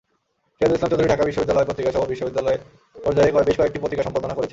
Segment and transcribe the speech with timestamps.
[0.61, 2.57] সিরাজুল ইসলাম চৌধুরী ঢাকা বিশ্ববিদ্যালয় পত্রিকাসহ বিশ্ববিদ্যালয়
[2.95, 4.49] পর্যায়ে বেশ কয়েকটি পত্রিকা সম্পাদনা করেছেন।